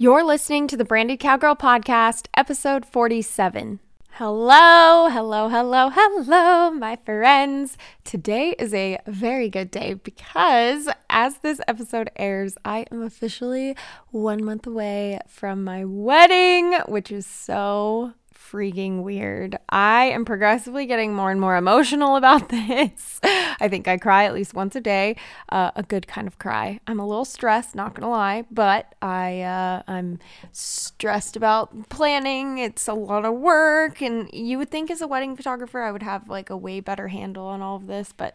[0.00, 3.80] You're listening to the Branded Cowgirl Podcast, episode 47.
[4.10, 7.76] Hello, hello, hello, hello, my friends.
[8.04, 13.74] Today is a very good day because as this episode airs, I am officially
[14.12, 19.58] one month away from my wedding, which is so freaking weird.
[19.68, 23.20] I am progressively getting more and more emotional about this.
[23.22, 25.16] I think I cry at least once a day,
[25.48, 26.80] uh, a good kind of cry.
[26.86, 30.18] I'm a little stressed, not gonna lie, but I uh, I'm
[30.52, 32.58] stressed about planning.
[32.58, 36.02] It's a lot of work, and you would think as a wedding photographer I would
[36.02, 38.34] have like a way better handle on all of this, but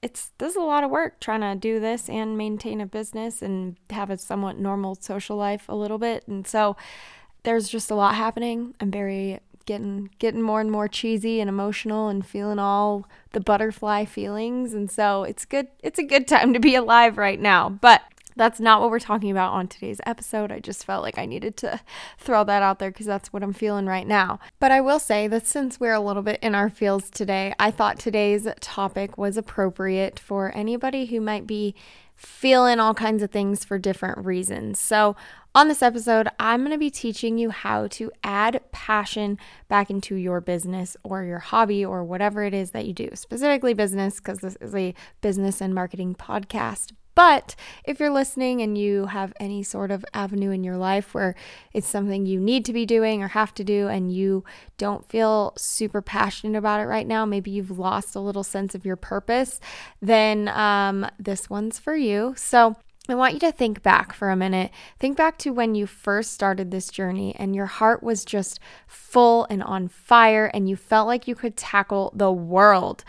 [0.00, 3.40] it's this is a lot of work trying to do this and maintain a business
[3.42, 6.76] and have a somewhat normal social life a little bit, and so
[7.44, 8.74] there's just a lot happening.
[8.80, 14.04] I'm very getting getting more and more cheesy and emotional and feeling all the butterfly
[14.04, 18.02] feelings and so it's good it's a good time to be alive right now but
[18.36, 20.52] that's not what we're talking about on today's episode.
[20.52, 21.80] I just felt like I needed to
[22.18, 24.38] throw that out there because that's what I'm feeling right now.
[24.60, 27.70] But I will say that since we're a little bit in our fields today, I
[27.70, 31.74] thought today's topic was appropriate for anybody who might be
[32.22, 34.78] feeling all kinds of things for different reasons.
[34.78, 35.16] So,
[35.54, 40.14] on this episode, I'm going to be teaching you how to add passion back into
[40.14, 44.38] your business or your hobby or whatever it is that you do, specifically business, because
[44.38, 46.92] this is a business and marketing podcast.
[47.14, 51.34] But if you're listening and you have any sort of avenue in your life where
[51.72, 54.44] it's something you need to be doing or have to do and you
[54.78, 58.86] don't feel super passionate about it right now, maybe you've lost a little sense of
[58.86, 59.60] your purpose,
[60.00, 62.34] then um, this one's for you.
[62.36, 62.76] So,
[63.08, 64.70] I want you to think back for a minute.
[65.00, 69.44] Think back to when you first started this journey and your heart was just full
[69.50, 73.02] and on fire and you felt like you could tackle the world.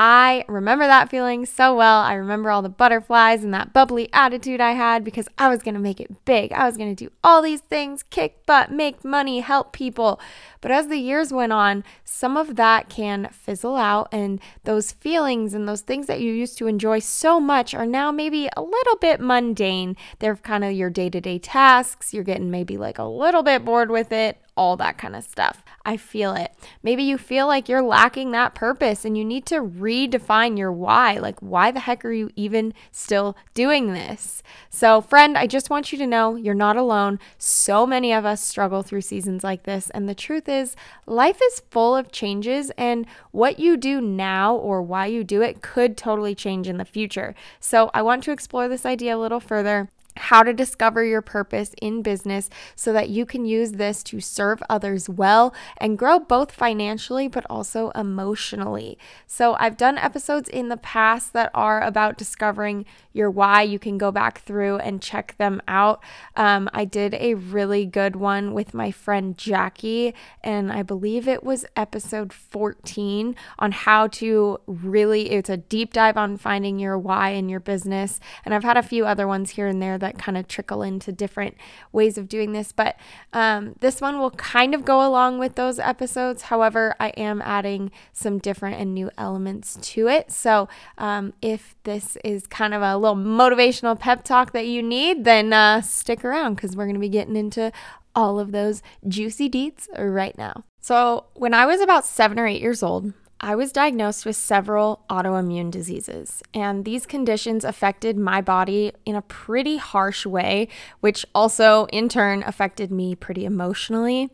[0.00, 2.00] I remember that feeling so well.
[2.00, 5.74] I remember all the butterflies and that bubbly attitude I had because I was going
[5.74, 6.52] to make it big.
[6.52, 10.20] I was going to do all these things, kick butt, make money, help people.
[10.60, 15.54] But as the years went on, some of that can fizzle out, and those feelings
[15.54, 18.96] and those things that you used to enjoy so much are now maybe a little
[19.00, 19.96] bit mundane.
[20.20, 22.14] They're kind of your day to day tasks.
[22.14, 25.64] You're getting maybe like a little bit bored with it all that kind of stuff.
[25.86, 26.52] I feel it.
[26.82, 31.18] Maybe you feel like you're lacking that purpose and you need to redefine your why.
[31.18, 34.42] Like, why the heck are you even still doing this?
[34.68, 37.20] So, friend, I just want you to know you're not alone.
[37.38, 39.90] So many of us struggle through seasons like this.
[39.90, 40.74] And the truth is,
[41.06, 45.62] life is full of changes, and what you do now or why you do it
[45.62, 47.36] could totally change in the future.
[47.60, 49.88] So, I want to explore this idea a little further
[50.18, 54.62] how to discover your purpose in business so that you can use this to serve
[54.68, 58.98] others well and grow both financially but also emotionally.
[59.26, 63.62] So, I've done episodes in the past that are about discovering your why.
[63.62, 66.02] You can go back through and check them out.
[66.36, 71.42] Um, I did a really good one with my friend Jackie, and I believe it
[71.44, 77.30] was episode 14 on how to really, it's a deep dive on finding your why
[77.30, 78.20] in your business.
[78.44, 80.82] And I've had a few other ones here and there that that kind of trickle
[80.82, 81.56] into different
[81.92, 82.72] ways of doing this.
[82.72, 82.96] But
[83.32, 86.42] um, this one will kind of go along with those episodes.
[86.42, 90.32] However, I am adding some different and new elements to it.
[90.32, 95.24] So um, if this is kind of a little motivational pep talk that you need,
[95.24, 97.70] then uh, stick around because we're going to be getting into
[98.14, 100.64] all of those juicy deets right now.
[100.80, 105.04] So, when I was about seven or eight years old, I was diagnosed with several
[105.08, 110.66] autoimmune diseases, and these conditions affected my body in a pretty harsh way,
[110.98, 114.30] which also in turn affected me pretty emotionally.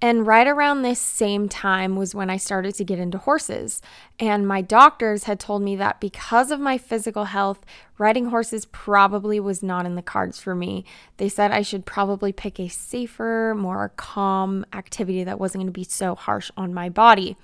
[0.00, 3.82] And right around this same time was when I started to get into horses.
[4.18, 7.60] And my doctors had told me that because of my physical health,
[7.98, 10.86] riding horses probably was not in the cards for me.
[11.18, 15.72] They said I should probably pick a safer, more calm activity that wasn't going to
[15.72, 17.36] be so harsh on my body.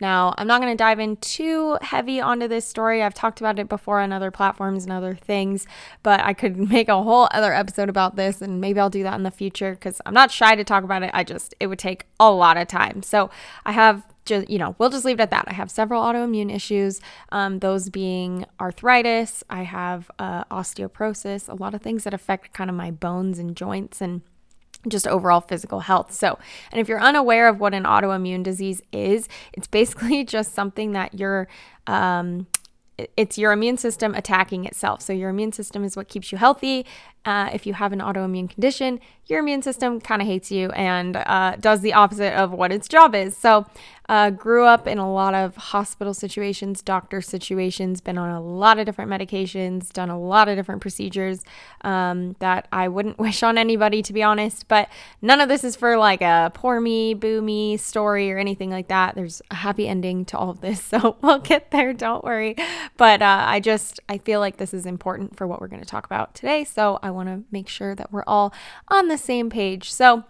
[0.00, 3.02] Now, I'm not going to dive in too heavy onto this story.
[3.02, 5.66] I've talked about it before on other platforms and other things,
[6.04, 9.14] but I could make a whole other episode about this and maybe I'll do that
[9.14, 11.10] in the future because I'm not shy to talk about it.
[11.12, 13.02] I just, it would take a lot of time.
[13.02, 13.30] So
[13.66, 15.44] I have just, you know, we'll just leave it at that.
[15.48, 17.00] I have several autoimmune issues,
[17.30, 22.70] um, those being arthritis, I have uh, osteoporosis, a lot of things that affect kind
[22.70, 24.22] of my bones and joints and
[24.88, 26.12] just overall physical health.
[26.12, 26.38] So,
[26.72, 31.18] and if you're unaware of what an autoimmune disease is, it's basically just something that
[31.18, 31.48] you're,
[31.86, 32.46] um,
[33.16, 35.02] it's your immune system attacking itself.
[35.02, 36.86] So, your immune system is what keeps you healthy.
[37.24, 41.16] Uh, if you have an autoimmune condition, your immune system kind of hates you and
[41.16, 43.36] uh, does the opposite of what its job is.
[43.36, 43.66] So,
[44.10, 48.76] Uh, grew up in a lot of hospital situations, doctor situations, been on a lot
[48.76, 51.44] of different medications, done a lot of different procedures
[51.82, 54.66] um, that I wouldn't wish on anybody, to be honest.
[54.66, 54.88] But
[55.22, 58.88] none of this is for like a poor me, boo me story or anything like
[58.88, 59.14] that.
[59.14, 60.80] There's a happy ending to all of this.
[60.90, 62.56] So we'll get there, don't worry.
[62.96, 65.88] But uh, I just, I feel like this is important for what we're going to
[65.88, 66.64] talk about today.
[66.64, 68.52] So I want to make sure that we're all
[68.88, 69.92] on the same page.
[69.92, 70.24] So,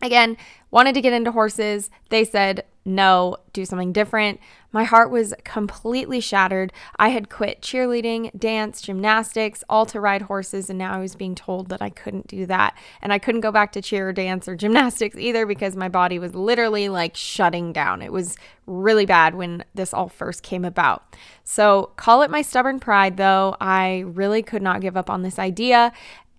[0.00, 0.36] again,
[0.70, 1.90] wanted to get into horses.
[2.08, 4.40] They said, no, do something different.
[4.70, 6.72] My heart was completely shattered.
[6.96, 11.34] I had quit cheerleading, dance, gymnastics, all to ride horses, and now I was being
[11.34, 12.76] told that I couldn't do that.
[13.02, 16.18] And I couldn't go back to cheer or dance or gymnastics either because my body
[16.18, 18.02] was literally like shutting down.
[18.02, 18.36] It was
[18.66, 21.16] really bad when this all first came about.
[21.42, 23.56] So, call it my stubborn pride, though.
[23.60, 25.92] I really could not give up on this idea.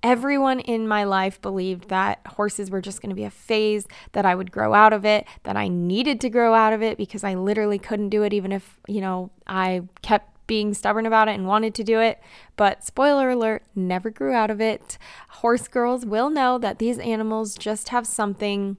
[0.07, 4.25] Everyone in my life believed that horses were just going to be a phase, that
[4.25, 7.25] I would grow out of it, that I needed to grow out of it because
[7.25, 11.33] I literally couldn't do it even if, you know, I kept being stubborn about it
[11.33, 12.21] and wanted to do it.
[12.55, 14.97] But spoiler alert, never grew out of it.
[15.27, 18.77] Horse girls will know that these animals just have something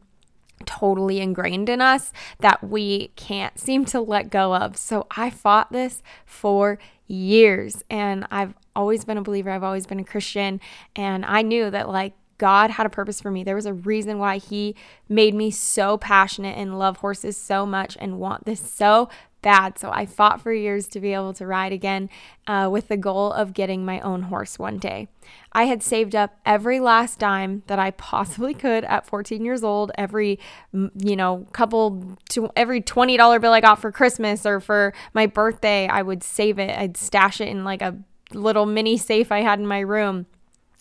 [0.69, 4.76] totally ingrained in us that we can't seem to let go of.
[4.76, 9.50] So I fought this for years and I've always been a believer.
[9.50, 10.61] I've always been a Christian.
[10.94, 13.43] And I knew that, like, God had a purpose for me.
[13.43, 14.76] There was a reason why He
[15.09, 19.09] made me so passionate and love horses so much and want this so
[19.43, 19.79] bad.
[19.79, 22.11] So I fought for years to be able to ride again
[22.46, 25.08] uh, with the goal of getting my own horse one day.
[25.52, 29.93] I had saved up every last dime that I possibly could at 14 years old.
[29.96, 30.38] Every,
[30.73, 35.87] you know, couple to every $20 bill I got for Christmas or for my birthday,
[35.88, 36.76] I would save it.
[36.76, 37.96] I'd stash it in like a
[38.32, 40.26] little mini safe I had in my room.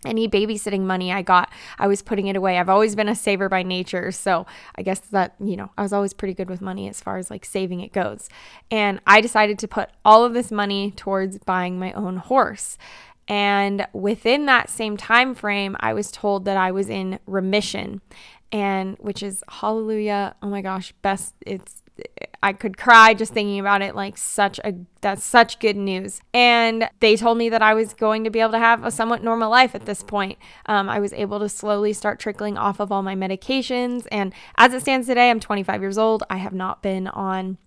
[0.05, 2.59] Any babysitting money I got, I was putting it away.
[2.59, 4.11] I've always been a saver by nature.
[4.11, 4.45] So
[4.75, 7.31] I guess that, you know, I was always pretty good with money as far as
[7.31, 8.29] like saving it goes.
[8.69, 12.77] And I decided to put all of this money towards buying my own horse.
[13.27, 18.01] And within that same time frame, I was told that I was in remission
[18.51, 20.35] and which is hallelujah.
[20.41, 21.83] Oh my gosh, best it's
[22.43, 26.21] I could cry just thinking about it like such a that's such good news.
[26.33, 29.23] And they told me that I was going to be able to have a somewhat
[29.23, 30.37] normal life at this point.
[30.67, 34.07] Um, I was able to slowly start trickling off of all my medications.
[34.11, 36.23] And as it stands today, I'm 25 years old.
[36.29, 37.57] I have not been on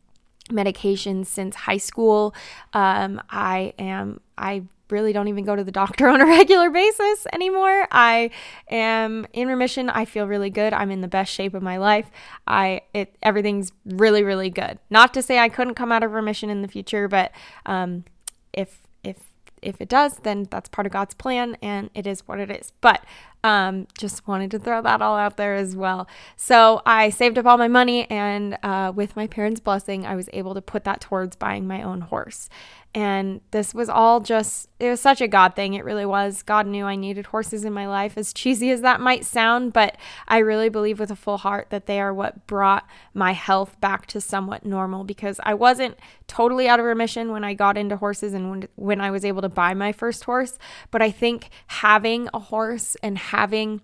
[0.49, 2.35] medications since high school.
[2.73, 7.27] Um, I am I really don't even go to the doctor on a regular basis
[7.33, 7.87] anymore.
[7.91, 8.31] I
[8.71, 9.91] am in remission.
[9.91, 10.73] I feel really good.
[10.73, 12.11] I'm in the best shape of my life.
[12.47, 14.79] I it everything's really really good.
[14.91, 17.33] Not to say I couldn't come out of remission in the future, but
[17.67, 18.05] um,
[18.53, 19.19] if if
[19.63, 22.73] if it does, then that's part of God's plan and it is what it is.
[22.81, 23.05] But
[23.43, 26.09] um, just wanted to throw that all out there as well.
[26.37, 30.29] So I saved up all my money, and uh, with my parents' blessing, I was
[30.33, 32.49] able to put that towards buying my own horse.
[32.93, 35.75] And this was all just, it was such a God thing.
[35.75, 36.43] It really was.
[36.43, 39.97] God knew I needed horses in my life, as cheesy as that might sound, but
[40.27, 44.07] I really believe with a full heart that they are what brought my health back
[44.07, 48.35] to somewhat normal because I wasn't totally out of remission when I got into horses
[48.35, 50.59] and when, when I was able to buy my first horse.
[50.91, 53.81] But I think having a horse and having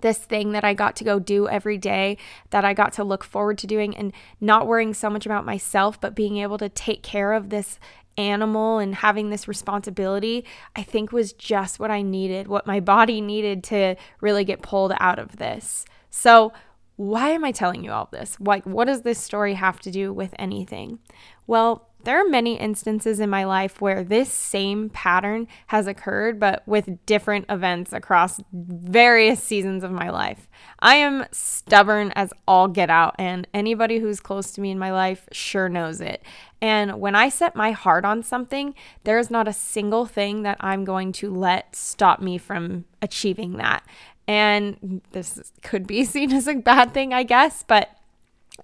[0.00, 2.18] this thing that I got to go do every day,
[2.50, 6.00] that I got to look forward to doing, and not worrying so much about myself,
[6.00, 7.78] but being able to take care of this
[8.18, 10.44] animal and having this responsibility,
[10.74, 14.92] I think was just what I needed, what my body needed to really get pulled
[14.98, 15.84] out of this.
[16.10, 16.52] So,
[16.96, 18.38] why am I telling you all this?
[18.40, 20.98] Like, what does this story have to do with anything?
[21.46, 26.62] Well, there are many instances in my life where this same pattern has occurred, but
[26.64, 30.48] with different events across various seasons of my life.
[30.78, 34.92] I am stubborn as all get out, and anybody who's close to me in my
[34.92, 36.22] life sure knows it.
[36.62, 40.58] And when I set my heart on something, there is not a single thing that
[40.60, 43.84] I'm going to let stop me from achieving that.
[44.28, 47.95] And this could be seen as a bad thing, I guess, but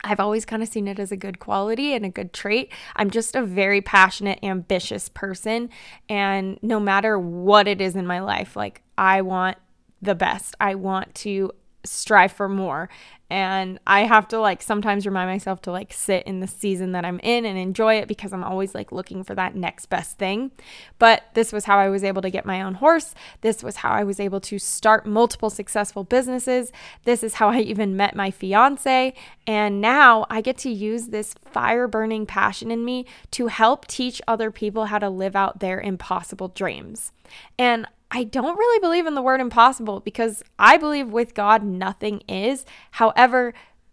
[0.05, 2.73] I've always kind of seen it as a good quality and a good trait.
[2.97, 5.71] I'm just a very passionate, ambitious person.
[6.09, 9.59] And no matter what it is in my life, like I want
[10.01, 10.55] the best.
[10.61, 11.53] I want to
[11.85, 12.89] strive for more.
[13.33, 17.07] And I have to like sometimes remind myself to like sit in the season that
[17.07, 20.51] I'm in and enjoy it because I'm always like looking for that next best thing.
[20.99, 23.15] But this was how I was able to get my own horse.
[23.41, 26.73] This was how I was able to start multiple successful businesses.
[27.05, 29.15] This is how I even met my fiance.
[29.47, 34.21] And now I get to use this fire burning passion in me to help teach
[34.29, 37.13] other people how to live out their impossible dreams.
[37.59, 42.21] And I don't really believe in the word impossible because I believe with God nothing
[42.29, 42.67] is.
[42.91, 43.13] However,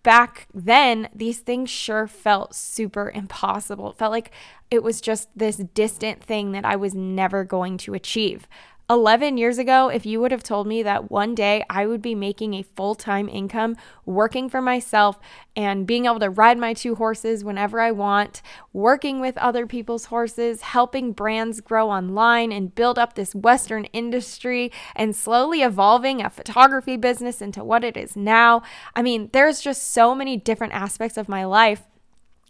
[0.03, 3.91] back then, these things sure felt super impossible.
[3.91, 4.31] It felt like
[4.71, 8.47] it was just this distant thing that I was never going to achieve.
[8.89, 12.15] 11 years ago, if you would have told me that one day I would be
[12.15, 15.19] making a full time income, working for myself,
[15.55, 18.41] and being able to ride my two horses whenever I want,
[18.73, 24.71] working with other people's horses, helping brands grow online and build up this Western industry,
[24.95, 28.63] and slowly evolving a photography business into what it is now.
[28.95, 31.83] I mean, there's just so many different aspects of my life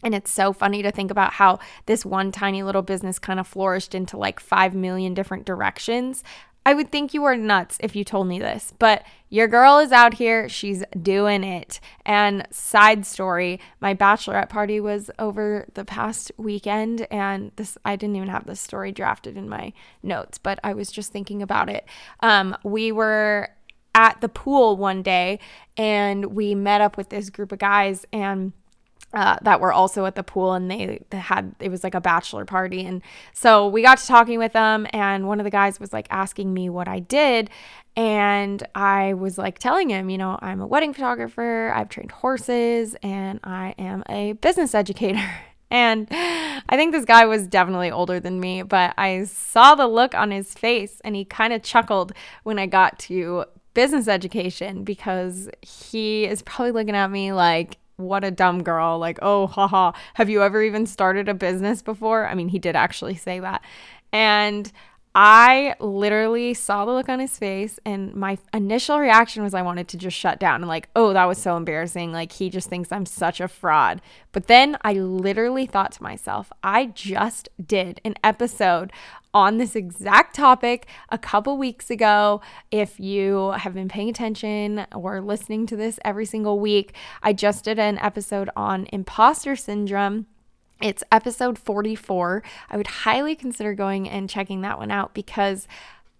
[0.03, 3.47] and it's so funny to think about how this one tiny little business kind of
[3.47, 6.23] flourished into like 5 million different directions.
[6.65, 9.91] I would think you were nuts if you told me this, but your girl is
[9.91, 10.47] out here.
[10.49, 11.79] She's doing it.
[12.05, 18.17] And side story, my bachelorette party was over the past weekend and this I didn't
[18.17, 21.85] even have this story drafted in my notes, but I was just thinking about it.
[22.19, 23.49] Um, we were
[23.95, 25.39] at the pool one day
[25.75, 28.53] and we met up with this group of guys and
[29.13, 32.01] uh, that were also at the pool and they, they had it was like a
[32.01, 32.85] bachelor party.
[32.85, 33.01] And
[33.33, 36.53] so we got to talking with them and one of the guys was like asking
[36.53, 37.49] me what i did.
[37.95, 41.71] And i was like telling him you know i'm a wedding photographer.
[41.75, 45.27] I've trained horses and i am a business educator.
[45.71, 50.15] And i think this guy was definitely older than me but i saw the look
[50.15, 52.11] on his face and he kind of chuckled
[52.41, 58.23] when i got to business education because he is probably looking at me like what
[58.23, 58.97] a dumb girl.
[58.97, 62.27] Like, oh, haha, have you ever even started a business before?
[62.27, 63.63] I mean, he did actually say that.
[64.11, 64.71] And
[65.13, 69.87] I literally saw the look on his face, and my initial reaction was I wanted
[69.89, 72.11] to just shut down and, like, oh, that was so embarrassing.
[72.11, 74.01] Like, he just thinks I'm such a fraud.
[74.31, 78.93] But then I literally thought to myself, I just did an episode
[79.33, 82.41] on this exact topic a couple weeks ago.
[82.71, 87.63] If you have been paying attention or listening to this every single week, I just
[87.65, 90.27] did an episode on imposter syndrome.
[90.81, 92.41] It's episode 44.
[92.69, 95.67] I would highly consider going and checking that one out because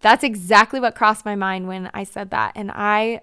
[0.01, 2.54] that's exactly what crossed my mind when I said that.
[2.56, 3.22] And I,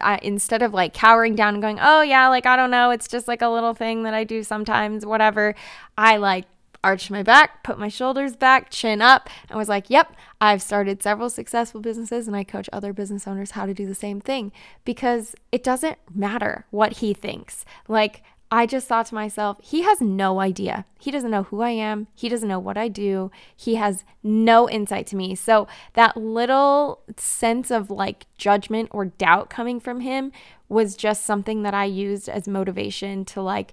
[0.00, 3.08] I, instead of like cowering down and going, oh, yeah, like, I don't know, it's
[3.08, 5.54] just like a little thing that I do sometimes, whatever,
[5.98, 6.46] I like
[6.84, 11.02] arched my back, put my shoulders back, chin up, and was like, yep, I've started
[11.02, 14.52] several successful businesses and I coach other business owners how to do the same thing
[14.84, 17.64] because it doesn't matter what he thinks.
[17.88, 18.22] Like,
[18.54, 20.84] I just thought to myself, he has no idea.
[21.00, 22.08] He doesn't know who I am.
[22.14, 23.30] He doesn't know what I do.
[23.56, 25.34] He has no insight to me.
[25.34, 30.32] So, that little sense of like judgment or doubt coming from him
[30.68, 33.72] was just something that I used as motivation to like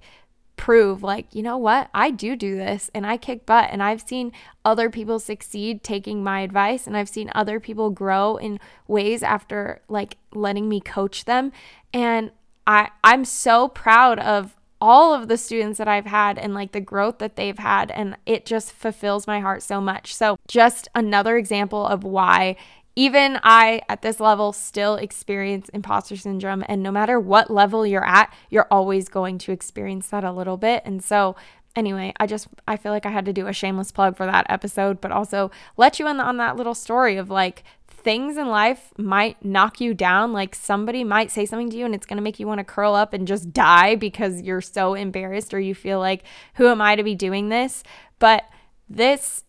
[0.59, 1.89] prove like, you know what?
[1.93, 4.33] I do do this and I kick butt and I've seen
[4.65, 9.81] other people succeed taking my advice and I've seen other people grow in ways after
[9.87, 11.53] like letting me coach them
[11.93, 12.31] and
[12.67, 16.81] I I'm so proud of all of the students that I've had and like the
[16.81, 20.13] growth that they've had and it just fulfills my heart so much.
[20.13, 22.57] So just another example of why
[22.99, 26.65] even I, at this level, still experience imposter syndrome.
[26.67, 30.57] And no matter what level you're at, you're always going to experience that a little
[30.57, 30.83] bit.
[30.83, 31.37] And so,
[31.77, 34.47] anyway, I just, I feel like I had to do a shameless plug for that
[34.49, 38.91] episode, but also let you in on that little story of like, things in life
[38.97, 40.33] might knock you down.
[40.33, 42.65] Like somebody might say something to you and it's going to make you want to
[42.65, 46.23] curl up and just die because you're so embarrassed or you feel like,
[46.55, 47.81] who am I to be doing this?
[48.19, 48.43] But
[48.89, 49.45] this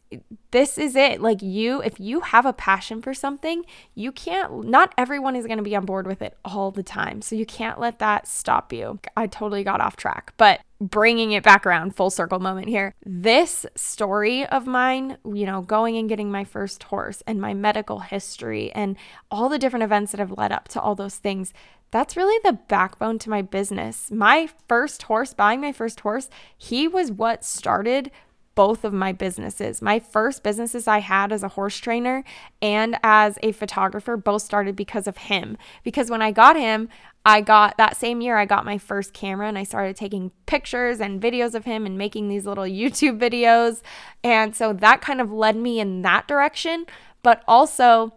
[0.50, 1.21] this is it.
[1.21, 3.64] Like you, if you have a passion for something,
[3.95, 7.23] you can't, not everyone is going to be on board with it all the time.
[7.23, 8.99] So you can't let that stop you.
[9.17, 12.95] I totally got off track, but bringing it back around, full circle moment here.
[13.05, 18.00] This story of mine, you know, going and getting my first horse and my medical
[18.00, 18.97] history and
[19.31, 21.52] all the different events that have led up to all those things,
[21.90, 24.11] that's really the backbone to my business.
[24.11, 28.11] My first horse, buying my first horse, he was what started
[28.54, 29.80] both of my businesses.
[29.80, 32.25] My first businesses I had as a horse trainer
[32.61, 35.57] and as a photographer both started because of him.
[35.85, 36.88] Because when I got him,
[37.25, 41.00] I got that same year, I got my first camera and I started taking pictures
[41.00, 43.83] and videos of him and making these little YouTube videos.
[44.25, 46.87] And so that kind of led me in that direction.
[47.23, 48.14] But also,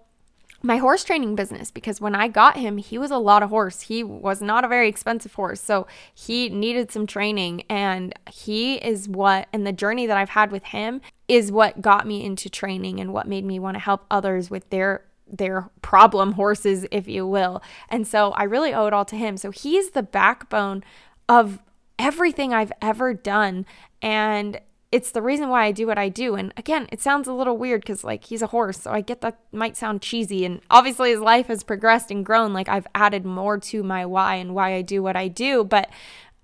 [0.65, 3.81] my horse training business because when I got him, he was a lot of horse.
[3.81, 5.59] He was not a very expensive horse.
[5.59, 7.63] So he needed some training.
[7.69, 12.07] And he is what, and the journey that I've had with him is what got
[12.07, 16.33] me into training and what made me want to help others with their their problem
[16.33, 19.91] horses if you will and so i really owe it all to him so he's
[19.91, 20.83] the backbone
[21.29, 21.59] of
[21.97, 23.65] everything i've ever done
[24.01, 24.59] and
[24.93, 26.35] it's the reason why I do what I do.
[26.35, 28.81] And again, it sounds a little weird because, like, he's a horse.
[28.81, 30.45] So I get that might sound cheesy.
[30.45, 32.53] And obviously, his life has progressed and grown.
[32.53, 35.63] Like, I've added more to my why and why I do what I do.
[35.63, 35.89] But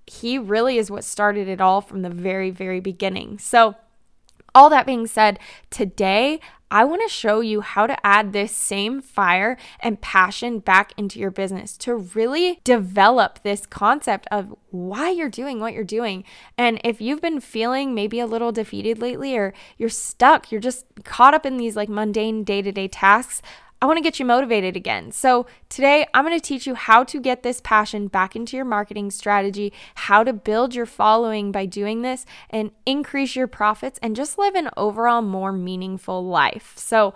[0.07, 3.37] he really is what started it all from the very, very beginning.
[3.37, 3.75] So,
[4.53, 5.39] all that being said,
[5.69, 6.39] today
[6.71, 11.19] I want to show you how to add this same fire and passion back into
[11.19, 16.23] your business to really develop this concept of why you're doing what you're doing.
[16.59, 20.85] And if you've been feeling maybe a little defeated lately or you're stuck, you're just
[21.03, 23.41] caught up in these like mundane day to day tasks,
[23.81, 25.11] I want to get you motivated again.
[25.11, 28.65] So, today I'm going to teach you how to get this passion back into your
[28.65, 34.15] marketing strategy, how to build your following by doing this, and increase your profits and
[34.15, 36.73] just live an overall more meaningful life.
[36.75, 37.13] So,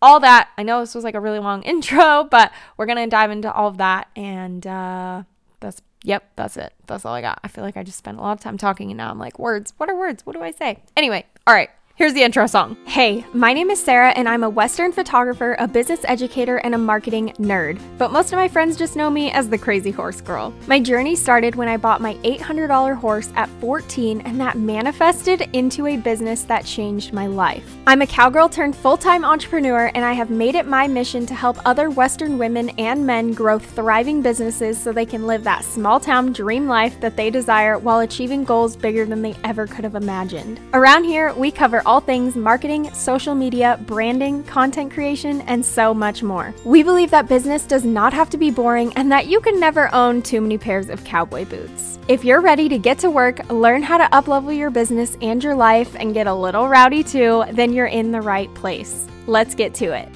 [0.00, 3.06] all that, I know this was like a really long intro, but we're going to
[3.08, 4.08] dive into all of that.
[4.14, 5.24] And uh,
[5.58, 6.72] that's, yep, that's it.
[6.86, 7.40] That's all I got.
[7.42, 9.38] I feel like I just spent a lot of time talking and now I'm like,
[9.38, 10.24] words, what are words?
[10.24, 10.82] What do I say?
[10.96, 11.70] Anyway, all right.
[11.96, 12.76] Here's the intro song.
[12.84, 16.78] Hey, my name is Sarah, and I'm a Western photographer, a business educator, and a
[16.78, 17.80] marketing nerd.
[17.96, 20.52] But most of my friends just know me as the Crazy Horse Girl.
[20.66, 25.86] My journey started when I bought my $800 horse at 14, and that manifested into
[25.86, 27.64] a business that changed my life.
[27.86, 31.34] I'm a cowgirl turned full time entrepreneur, and I have made it my mission to
[31.34, 35.98] help other Western women and men grow thriving businesses so they can live that small
[35.98, 39.94] town dream life that they desire while achieving goals bigger than they ever could have
[39.94, 40.60] imagined.
[40.74, 46.22] Around here, we cover all things marketing, social media, branding, content creation, and so much
[46.22, 46.52] more.
[46.64, 49.94] We believe that business does not have to be boring and that you can never
[49.94, 51.98] own too many pairs of cowboy boots.
[52.08, 55.54] If you're ready to get to work, learn how to uplevel your business and your
[55.54, 59.06] life, and get a little rowdy too, then you're in the right place.
[59.26, 60.08] Let's get to it.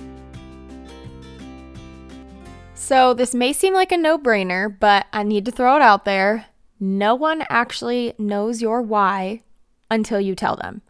[2.75, 6.05] So, this may seem like a no brainer, but I need to throw it out
[6.05, 6.47] there.
[6.81, 9.43] No one actually knows your why
[9.91, 10.83] until you tell them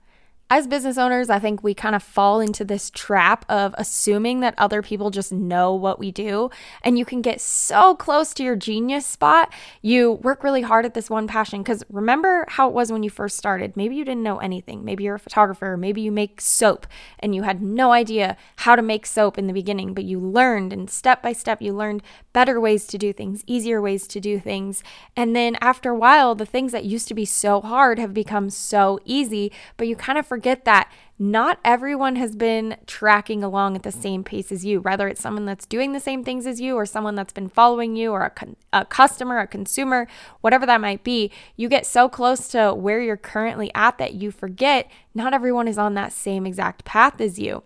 [0.51, 4.55] as business owners, I think we kind of fall into this trap of assuming that
[4.59, 6.51] other people just know what we do.
[6.83, 9.55] And you can get so close to your genius spot.
[9.81, 11.63] You work really hard at this one passion.
[11.63, 13.77] Because remember how it was when you first started.
[13.77, 14.85] Maybe you didn't know anything.
[14.85, 15.77] Maybe you're a photographer.
[15.77, 16.89] Maybe you make soap
[17.21, 20.73] and you had no idea how to make soap in the beginning, but you learned.
[20.73, 22.03] And step by step, you learned
[22.33, 24.83] better ways to do things, easier ways to do things.
[25.17, 28.51] And then after a while, the things that used to be so hard have become
[28.51, 33.83] so easy, but you kind of forget that not everyone has been tracking along at
[33.83, 36.77] the same pace as you, whether it's someone that's doing the same things as you,
[36.77, 40.09] or someone that's been following you, or a, con- a customer, a consumer,
[40.41, 41.31] whatever that might be.
[41.57, 45.77] You get so close to where you're currently at that you forget not everyone is
[45.77, 47.65] on that same exact path as you.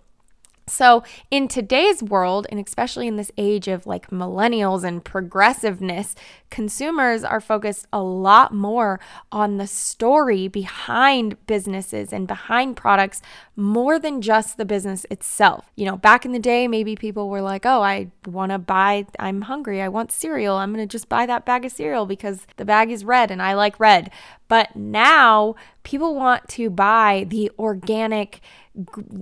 [0.66, 6.14] So, in today's world, and especially in this age of like millennials and progressiveness,
[6.50, 8.98] consumers are focused a lot more
[9.30, 13.20] on the story behind businesses and behind products
[13.56, 15.70] more than just the business itself.
[15.76, 19.06] You know, back in the day, maybe people were like, oh, I want to buy,
[19.18, 20.56] I'm hungry, I want cereal.
[20.56, 23.40] I'm going to just buy that bag of cereal because the bag is red and
[23.40, 24.10] I like red.
[24.48, 28.40] But now people want to buy the organic,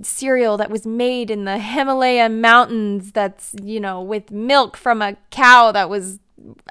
[0.01, 5.15] cereal that was made in the Himalaya mountains that's, you know, with milk from a
[5.29, 6.19] cow that was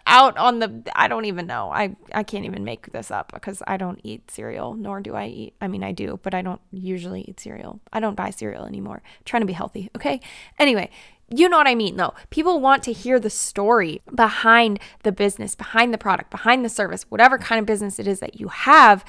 [0.06, 1.70] out on the I don't even know.
[1.70, 5.26] I I can't even make this up because I don't eat cereal nor do I
[5.26, 7.80] eat I mean I do, but I don't usually eat cereal.
[7.92, 9.02] I don't buy cereal anymore.
[9.04, 10.20] I'm trying to be healthy, okay?
[10.58, 10.90] Anyway,
[11.34, 12.14] you know what I mean, though.
[12.30, 17.06] People want to hear the story behind the business, behind the product, behind the service,
[17.08, 19.04] whatever kind of business it is that you have.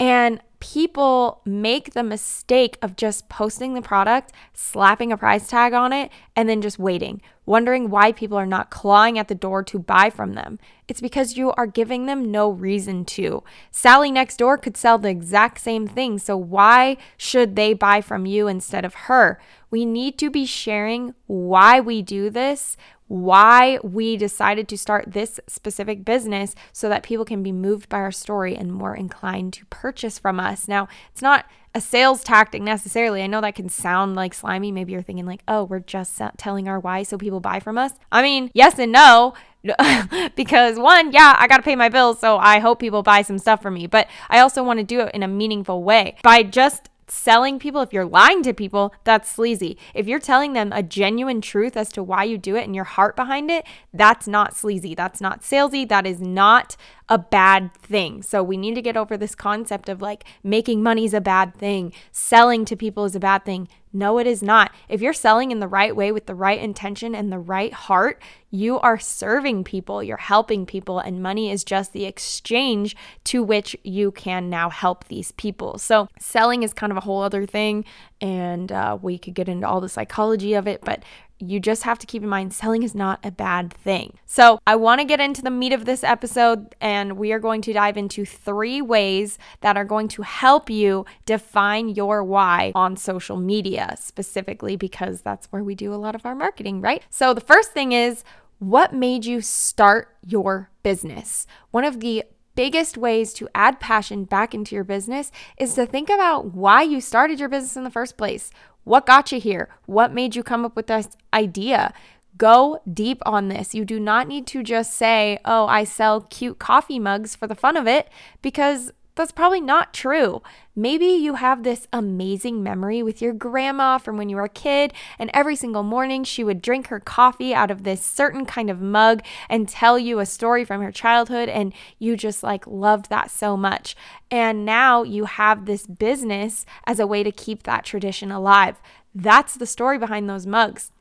[0.00, 5.92] And people make the mistake of just posting the product, slapping a price tag on
[5.92, 9.76] it, and then just waiting, wondering why people are not clawing at the door to
[9.76, 10.56] buy from them.
[10.86, 13.42] It's because you are giving them no reason to.
[13.72, 18.24] Sally next door could sell the exact same thing, so why should they buy from
[18.24, 19.40] you instead of her?
[19.68, 22.76] We need to be sharing why we do this
[23.10, 27.98] why we decided to start this specific business so that people can be moved by
[27.98, 30.68] our story and more inclined to purchase from us.
[30.68, 33.22] Now, it's not a sales tactic necessarily.
[33.22, 34.72] I know that can sound like slimy.
[34.72, 37.92] Maybe you're thinking, like, oh, we're just telling our why so people buy from us.
[38.10, 39.34] I mean, yes and no.
[40.36, 43.38] because one, yeah, I got to pay my bills, so I hope people buy some
[43.38, 46.16] stuff for me, but I also want to do it in a meaningful way.
[46.22, 49.76] By just selling people, if you're lying to people, that's sleazy.
[49.94, 52.84] If you're telling them a genuine truth as to why you do it and your
[52.84, 54.94] heart behind it, that's not sleazy.
[54.94, 55.88] That's not salesy.
[55.88, 56.76] That is not
[57.08, 58.22] a bad thing.
[58.22, 61.54] So we need to get over this concept of like making money is a bad
[61.54, 63.68] thing, selling to people is a bad thing.
[63.92, 64.72] No, it is not.
[64.88, 68.22] If you're selling in the right way with the right intention and the right heart,
[68.48, 73.76] you are serving people, you're helping people, and money is just the exchange to which
[73.82, 75.76] you can now help these people.
[75.78, 77.84] So, selling is kind of a whole other thing,
[78.20, 81.02] and uh, we could get into all the psychology of it, but
[81.40, 84.18] you just have to keep in mind selling is not a bad thing.
[84.26, 87.62] So, I want to get into the meat of this episode, and we are going
[87.62, 92.96] to dive into three ways that are going to help you define your why on
[92.96, 97.02] social media, specifically because that's where we do a lot of our marketing, right?
[97.10, 98.24] So, the first thing is
[98.58, 101.46] what made you start your business?
[101.70, 102.24] One of the
[102.54, 107.00] biggest ways to add passion back into your business is to think about why you
[107.00, 108.50] started your business in the first place.
[108.84, 109.68] What got you here?
[109.86, 111.92] What made you come up with this idea?
[112.36, 113.74] Go deep on this.
[113.74, 117.54] You do not need to just say, oh, I sell cute coffee mugs for the
[117.54, 118.08] fun of it,
[118.40, 120.42] because that's probably not true.
[120.74, 124.92] Maybe you have this amazing memory with your grandma from when you were a kid,
[125.18, 128.80] and every single morning she would drink her coffee out of this certain kind of
[128.80, 133.30] mug and tell you a story from her childhood, and you just like loved that
[133.30, 133.96] so much.
[134.30, 138.80] And now you have this business as a way to keep that tradition alive.
[139.14, 140.92] That's the story behind those mugs.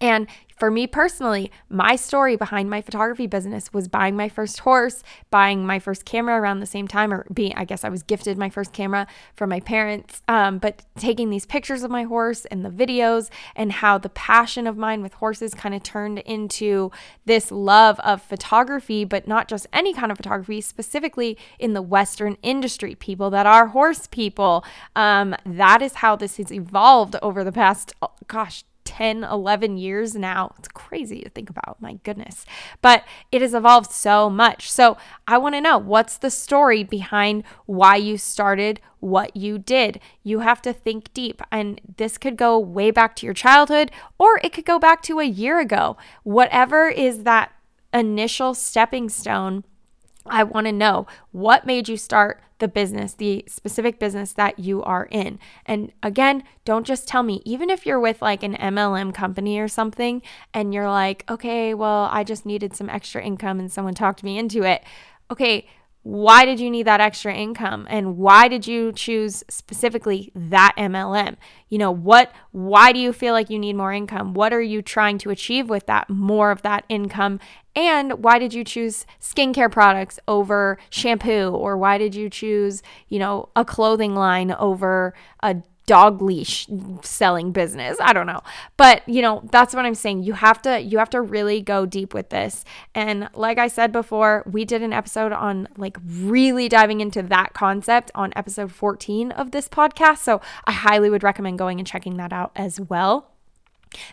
[0.00, 0.26] And
[0.58, 5.66] for me personally, my story behind my photography business was buying my first horse, buying
[5.66, 8.48] my first camera around the same time, or being, I guess I was gifted my
[8.48, 12.70] first camera from my parents, um, but taking these pictures of my horse and the
[12.70, 16.90] videos, and how the passion of mine with horses kind of turned into
[17.26, 22.38] this love of photography, but not just any kind of photography, specifically in the Western
[22.42, 24.64] industry, people that are horse people.
[24.94, 28.64] Um, that is how this has evolved over the past, oh, gosh,
[28.96, 30.54] 10, 11 years now.
[30.58, 32.46] It's crazy to think about, my goodness.
[32.80, 34.72] But it has evolved so much.
[34.72, 34.96] So
[35.28, 40.00] I want to know what's the story behind why you started what you did.
[40.22, 41.42] You have to think deep.
[41.52, 45.20] And this could go way back to your childhood or it could go back to
[45.20, 45.98] a year ago.
[46.22, 47.52] Whatever is that
[47.92, 49.64] initial stepping stone
[50.28, 54.82] I want to know what made you start the business, the specific business that you
[54.82, 55.38] are in.
[55.66, 59.68] And again, don't just tell me, even if you're with like an MLM company or
[59.68, 60.22] something
[60.54, 64.38] and you're like, okay, well, I just needed some extra income and someone talked me
[64.38, 64.82] into it.
[65.30, 65.68] Okay,
[66.06, 71.34] why did you need that extra income and why did you choose specifically that MLM?
[71.68, 74.32] You know, what why do you feel like you need more income?
[74.32, 77.40] What are you trying to achieve with that more of that income?
[77.74, 83.18] And why did you choose skincare products over shampoo or why did you choose, you
[83.18, 86.66] know, a clothing line over a dog leash
[87.02, 87.96] selling business.
[88.00, 88.42] I don't know.
[88.76, 90.24] But, you know, that's what I'm saying.
[90.24, 92.64] You have to you have to really go deep with this.
[92.94, 97.54] And like I said before, we did an episode on like really diving into that
[97.54, 100.18] concept on episode 14 of this podcast.
[100.18, 103.30] So, I highly would recommend going and checking that out as well.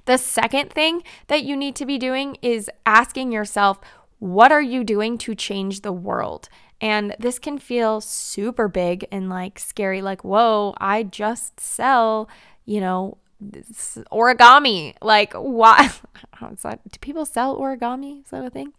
[0.06, 3.80] The second thing that you need to be doing is asking yourself,
[4.20, 6.48] what are you doing to change the world?
[6.84, 12.28] And this can feel super big and like scary, like, whoa, I just sell,
[12.66, 13.20] you know,
[14.12, 14.94] origami.
[15.02, 15.92] Like, why?
[16.42, 18.26] that, do people sell origami?
[18.26, 18.74] Is that a thing?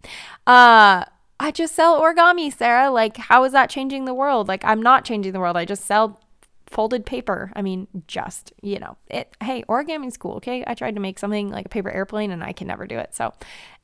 [0.47, 1.07] Uh,
[1.40, 2.90] I just sell origami, Sarah.
[2.90, 4.49] Like, how is that changing the world?
[4.49, 5.57] Like, I'm not changing the world.
[5.57, 6.21] I just sell
[6.67, 7.53] folded paper.
[7.57, 10.35] I mean, just, you know, it, hey, origami is cool.
[10.35, 10.62] Okay.
[10.67, 13.14] I tried to make something like a paper airplane and I can never do it.
[13.14, 13.33] So,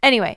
[0.02, 0.37] anyway,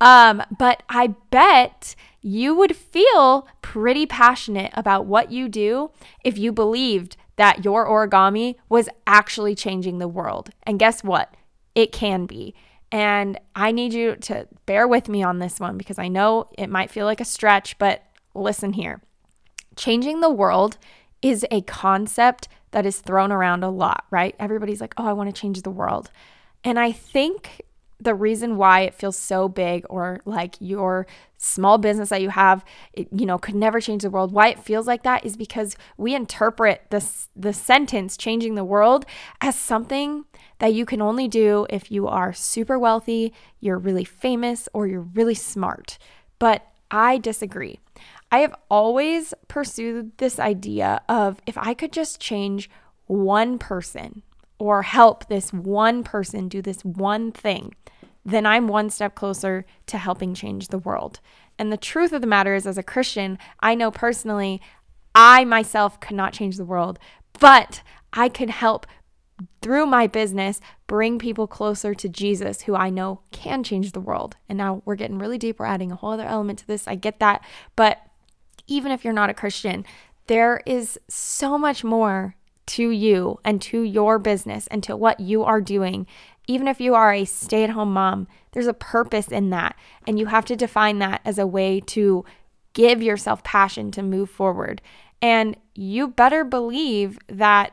[0.00, 5.90] um, but I bet you would feel pretty passionate about what you do
[6.24, 10.50] if you believed that your origami was actually changing the world.
[10.64, 11.34] And guess what?
[11.74, 12.54] It can be.
[12.90, 16.68] And I need you to bear with me on this one because I know it
[16.68, 18.02] might feel like a stretch, but
[18.34, 19.00] listen here.
[19.76, 20.78] Changing the world
[21.22, 24.34] is a concept that is thrown around a lot, right?
[24.38, 26.10] Everybody's like, oh, I want to change the world.
[26.64, 27.62] And I think
[28.00, 31.06] the reason why it feels so big or like your
[31.36, 34.58] small business that you have it, you know could never change the world why it
[34.58, 39.04] feels like that is because we interpret this the sentence changing the world
[39.40, 40.24] as something
[40.58, 45.00] that you can only do if you are super wealthy you're really famous or you're
[45.00, 45.98] really smart.
[46.38, 47.78] But i disagree.
[48.30, 52.70] I have always pursued this idea of if i could just change
[53.06, 54.22] one person
[54.58, 57.74] or help this one person do this one thing,
[58.24, 61.20] then I'm one step closer to helping change the world.
[61.58, 64.60] And the truth of the matter is, as a Christian, I know personally,
[65.14, 66.98] I myself could not change the world,
[67.40, 68.86] but I could help
[69.62, 74.36] through my business bring people closer to Jesus, who I know can change the world.
[74.48, 75.58] And now we're getting really deep.
[75.58, 76.88] We're adding a whole other element to this.
[76.88, 77.44] I get that.
[77.76, 78.00] But
[78.66, 79.84] even if you're not a Christian,
[80.26, 82.34] there is so much more
[82.68, 86.06] to you and to your business and to what you are doing.
[86.46, 89.76] Even if you are a stay at home mom, there's a purpose in that.
[90.06, 92.24] And you have to define that as a way to
[92.72, 94.80] give yourself passion to move forward.
[95.20, 97.72] And you better believe that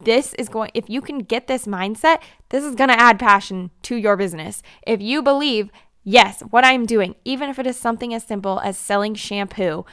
[0.00, 3.70] this is going, if you can get this mindset, this is going to add passion
[3.82, 4.62] to your business.
[4.86, 5.70] If you believe,
[6.04, 9.86] yes, what I'm doing, even if it is something as simple as selling shampoo,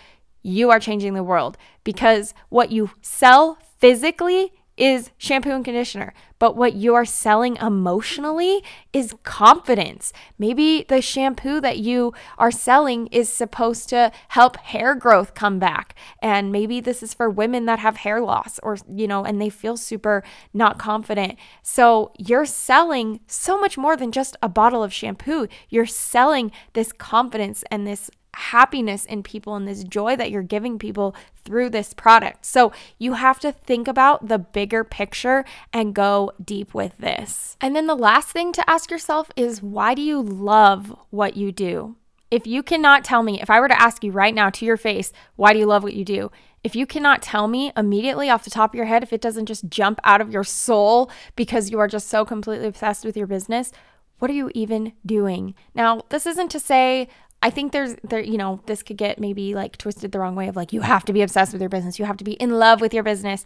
[0.43, 6.55] you are changing the world because what you sell physically is shampoo and conditioner, but
[6.55, 10.11] what you are selling emotionally is confidence.
[10.39, 15.95] Maybe the shampoo that you are selling is supposed to help hair growth come back.
[16.19, 19.49] And maybe this is for women that have hair loss or, you know, and they
[19.49, 21.37] feel super not confident.
[21.61, 25.47] So you're selling so much more than just a bottle of shampoo.
[25.69, 30.79] You're selling this confidence and this happiness in people and this joy that you're giving
[30.79, 32.45] people through this product.
[32.45, 37.57] So you have to think about the bigger picture and go deep with this.
[37.61, 41.51] And then the last thing to ask yourself is why do you love what you
[41.51, 41.95] do?
[42.31, 44.77] If you cannot tell me, if I were to ask you right now to your
[44.77, 46.31] face, why do you love what you do?
[46.63, 49.45] If you cannot tell me immediately off the top of your head, if it doesn't
[49.45, 53.27] just jump out of your soul because you are just so completely obsessed with your
[53.27, 53.71] business,
[54.17, 55.53] what are you even doing?
[55.75, 57.09] Now, this isn't to say
[57.43, 60.47] I think there's there you know this could get maybe like twisted the wrong way
[60.47, 61.99] of like you have to be obsessed with your business.
[61.99, 63.45] You have to be in love with your business.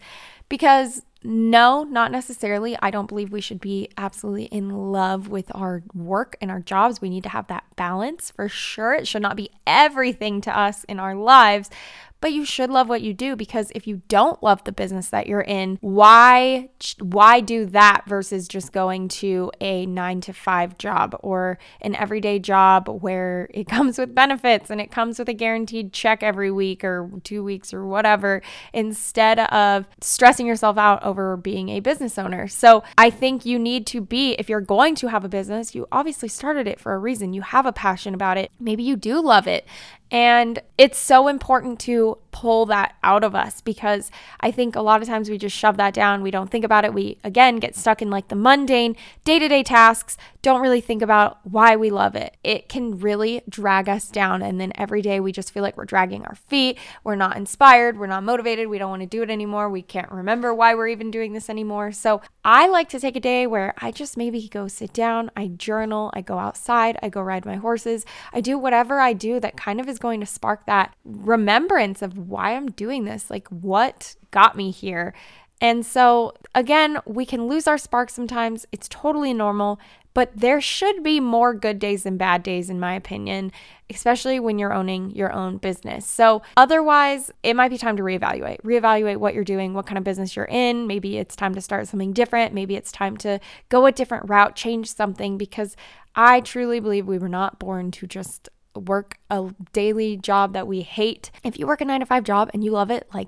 [0.50, 2.78] Because no not necessarily.
[2.80, 7.02] I don't believe we should be absolutely in love with our work and our jobs.
[7.02, 8.94] We need to have that balance for sure.
[8.94, 11.72] It should not be everything to us in our lives
[12.20, 15.28] but you should love what you do because if you don't love the business that
[15.28, 21.18] you're in, why why do that versus just going to a 9 to 5 job
[21.22, 25.94] or an everyday job where it comes with benefits and it comes with a guaranteed
[25.94, 28.42] check every week or 2 weeks or whatever
[28.74, 32.48] instead of stressing yourself out over being a business owner.
[32.48, 35.88] So, I think you need to be if you're going to have a business, you
[35.92, 37.34] obviously started it for a reason.
[37.34, 38.52] You have a passion about it.
[38.60, 39.66] Maybe you do love it.
[40.10, 45.02] And it's so important to pull that out of us because I think a lot
[45.02, 46.22] of times we just shove that down.
[46.22, 46.94] We don't think about it.
[46.94, 51.02] We, again, get stuck in like the mundane day to day tasks, don't really think
[51.02, 52.38] about why we love it.
[52.44, 54.42] It can really drag us down.
[54.42, 56.78] And then every day we just feel like we're dragging our feet.
[57.04, 57.98] We're not inspired.
[57.98, 58.68] We're not motivated.
[58.68, 59.70] We don't want to do it anymore.
[59.70, 61.92] We can't remember why we're even doing this anymore.
[61.92, 65.48] So I like to take a day where I just maybe go sit down, I
[65.48, 69.58] journal, I go outside, I go ride my horses, I do whatever I do that
[69.58, 74.16] kind of is going to spark that remembrance of why I'm doing this, like what
[74.32, 75.14] got me here.
[75.60, 78.66] And so, again, we can lose our spark sometimes.
[78.72, 79.78] It's totally normal,
[80.18, 83.52] but there should be more good days than bad days, in my opinion,
[83.88, 86.08] especially when you're owning your own business.
[86.08, 88.60] So, otherwise, it might be time to reevaluate.
[88.62, 90.88] Reevaluate what you're doing, what kind of business you're in.
[90.88, 92.52] Maybe it's time to start something different.
[92.52, 95.76] Maybe it's time to go a different route, change something, because
[96.16, 100.82] I truly believe we were not born to just work a daily job that we
[100.82, 101.30] hate.
[101.44, 103.28] If you work a 9 to 5 job and you love it, like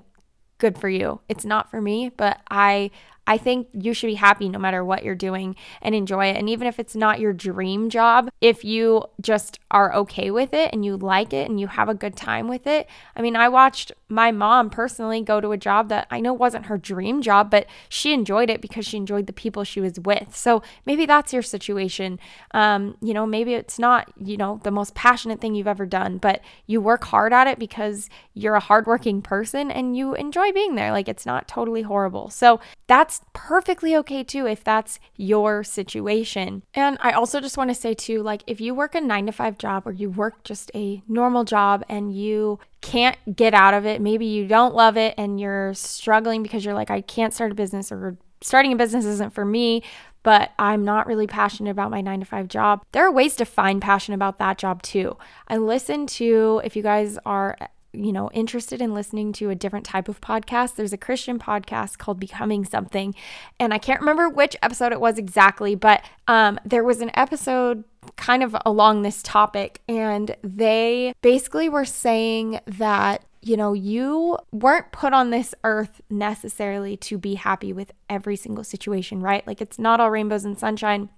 [0.58, 1.20] good for you.
[1.28, 2.90] It's not for me, but I
[3.30, 6.36] I think you should be happy no matter what you're doing and enjoy it.
[6.36, 10.70] And even if it's not your dream job, if you just are okay with it
[10.72, 12.88] and you like it and you have a good time with it.
[13.14, 16.66] I mean, I watched my mom personally go to a job that I know wasn't
[16.66, 20.34] her dream job, but she enjoyed it because she enjoyed the people she was with.
[20.34, 22.18] So maybe that's your situation.
[22.50, 26.18] Um, you know, maybe it's not, you know, the most passionate thing you've ever done,
[26.18, 30.74] but you work hard at it because you're a hardworking person and you enjoy being
[30.74, 30.90] there.
[30.90, 32.28] Like it's not totally horrible.
[32.28, 36.62] So that's perfectly okay too if that's your situation.
[36.74, 39.32] And I also just want to say too like if you work a 9 to
[39.32, 43.86] 5 job or you work just a normal job and you can't get out of
[43.86, 47.52] it, maybe you don't love it and you're struggling because you're like I can't start
[47.52, 49.82] a business or starting a business isn't for me,
[50.22, 52.84] but I'm not really passionate about my nine to five job.
[52.92, 55.16] There are ways to find passion about that job too.
[55.48, 57.56] I listen to, if you guys are
[57.92, 61.98] you know, interested in listening to a different type of podcast, there's a Christian podcast
[61.98, 63.14] called Becoming Something.
[63.58, 67.84] And I can't remember which episode it was exactly, but um, there was an episode
[68.16, 69.80] kind of along this topic.
[69.88, 76.96] And they basically were saying that you know, you weren't put on this earth necessarily
[76.98, 79.46] to be happy with every single situation, right?
[79.46, 81.08] Like, it's not all rainbows and sunshine.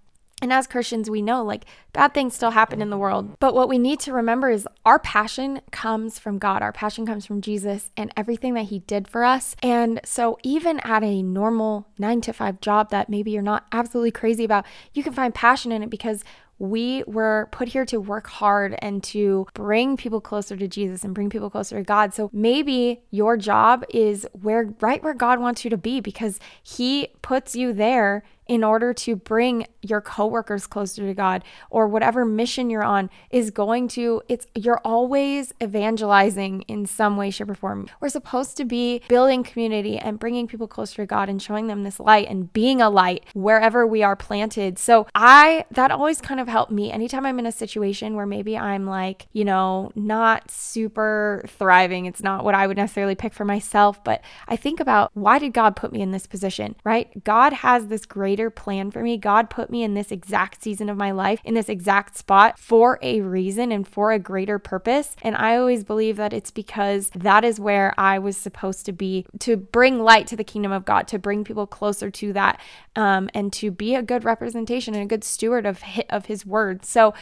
[0.42, 3.38] And as Christians, we know like bad things still happen in the world.
[3.38, 6.62] But what we need to remember is our passion comes from God.
[6.62, 9.54] Our passion comes from Jesus and everything that He did for us.
[9.62, 14.10] And so, even at a normal nine to five job that maybe you're not absolutely
[14.10, 16.24] crazy about, you can find passion in it because
[16.62, 21.12] we were put here to work hard and to bring people closer to Jesus and
[21.12, 22.14] bring people closer to God.
[22.14, 27.08] So maybe your job is where right where God wants you to be because he
[27.20, 32.70] puts you there in order to bring your coworkers closer to God or whatever mission
[32.70, 37.88] you're on is going to it's you're always evangelizing in some way shape or form.
[38.00, 41.82] We're supposed to be building community and bringing people closer to God and showing them
[41.82, 44.78] this light and being a light wherever we are planted.
[44.78, 48.56] So I that always kind of helped me anytime I'm in a situation where maybe
[48.56, 52.06] I'm like, you know, not super thriving.
[52.06, 55.52] It's not what I would necessarily pick for myself, but I think about why did
[55.52, 57.24] God put me in this position, right?
[57.24, 59.18] God has this great greater plan for me.
[59.18, 62.98] God put me in this exact season of my life, in this exact spot for
[63.02, 65.14] a reason and for a greater purpose.
[65.20, 69.26] And I always believe that it's because that is where I was supposed to be
[69.40, 72.58] to bring light to the kingdom of God, to bring people closer to that,
[72.96, 76.86] um, and to be a good representation and a good steward of of His word.
[76.86, 77.12] So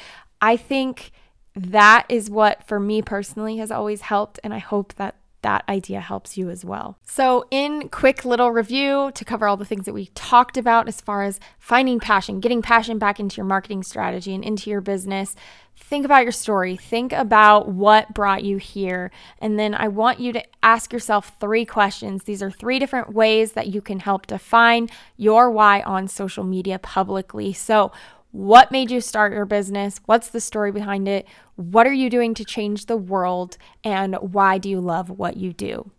[0.41, 1.11] I think
[1.57, 6.01] that is what for me personally has always helped and i hope that that idea
[6.01, 6.99] helps you as well.
[7.05, 11.01] So, in quick little review to cover all the things that we talked about as
[11.01, 15.35] far as finding passion, getting passion back into your marketing strategy and into your business,
[15.77, 16.77] think about your story.
[16.77, 19.11] Think about what brought you here.
[19.41, 22.25] And then I want you to ask yourself three questions.
[22.25, 26.79] These are three different ways that you can help define your why on social media
[26.79, 27.53] publicly.
[27.53, 27.93] So,
[28.33, 30.01] what made you start your business?
[30.07, 31.27] What's the story behind it?
[31.57, 33.59] What are you doing to change the world?
[33.83, 35.91] And why do you love what you do?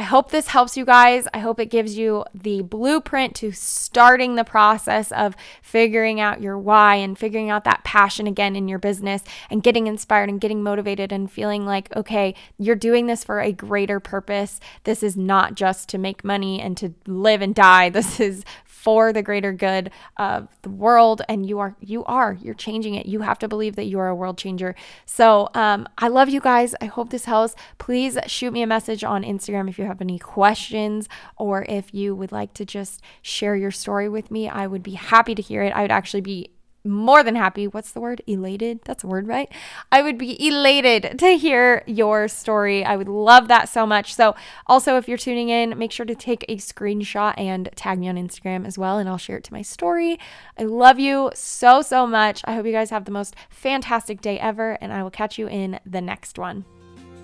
[0.00, 1.28] I hope this helps you guys.
[1.34, 6.58] I hope it gives you the blueprint to starting the process of figuring out your
[6.58, 10.62] why and figuring out that passion again in your business and getting inspired and getting
[10.62, 14.58] motivated and feeling like, okay, you're doing this for a greater purpose.
[14.84, 17.90] This is not just to make money and to live and die.
[18.00, 18.42] This is
[18.80, 23.04] for the greater good of the world and you are you are you're changing it.
[23.04, 24.74] You have to believe that you are a world changer.
[25.04, 26.74] So um, i love you guys.
[26.80, 27.54] I hope this helps.
[27.76, 32.14] Please shoot me a message on instagram if you have any questions or if you
[32.14, 35.62] would like to just share your story with me i would be happy to hear
[35.62, 35.74] it.
[35.74, 36.50] I would actually be
[36.84, 37.66] more than happy.
[37.66, 38.22] What's the word?
[38.26, 38.80] Elated?
[38.84, 39.52] That's a word, right?
[39.92, 42.84] I would be elated to hear your story.
[42.84, 44.14] I would love that so much.
[44.14, 44.34] So,
[44.66, 48.16] also, if you're tuning in, make sure to take a screenshot and tag me on
[48.16, 50.18] Instagram as well, and I'll share it to my story.
[50.58, 52.42] I love you so, so much.
[52.44, 55.48] I hope you guys have the most fantastic day ever, and I will catch you
[55.48, 56.64] in the next one.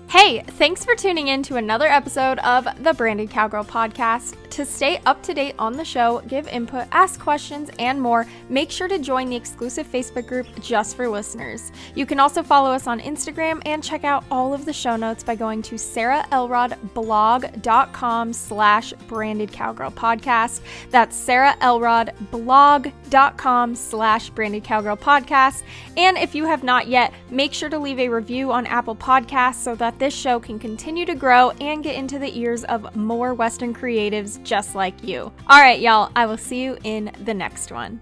[0.09, 4.35] Hey, thanks for tuning in to another episode of the Branded Cowgirl podcast.
[4.51, 8.71] To stay up to date on the show, give input, ask questions, and more, make
[8.71, 11.71] sure to join the exclusive Facebook group just for listeners.
[11.93, 15.23] You can also follow us on Instagram and check out all of the show notes
[15.23, 20.61] by going to sarahelrodblog.com slash branded cowgirl podcast.
[20.89, 25.61] That's sarahelrodblog.com slash branded cowgirl podcast.
[25.97, 29.55] And if you have not yet, make sure to leave a review on Apple Podcasts
[29.55, 33.73] so this show can continue to grow and get into the ears of more Western
[33.73, 35.31] creatives just like you.
[35.47, 38.01] All right, y'all, I will see you in the next one.